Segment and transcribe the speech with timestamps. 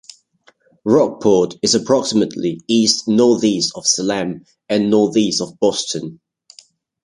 [0.83, 6.19] Rockport is approximately east-northeast of Salem and northeast of Boston.